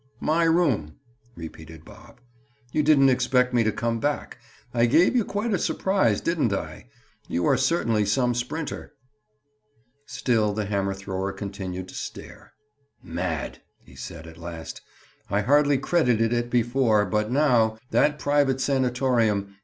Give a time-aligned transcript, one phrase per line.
[0.19, 0.95] My room!"
[1.35, 2.19] repeated Bob.
[2.71, 4.39] "You didn't expect me to come back.
[4.73, 6.87] I gave you quite a surprise, didn't I?
[7.27, 8.93] You are certainly some sprinter."
[10.07, 12.53] Still the hammer thrower continued to stare.
[13.03, 14.81] "Mad!" he said at last.
[15.29, 19.55] "I hardly credited it before, but now—That private sanatorium!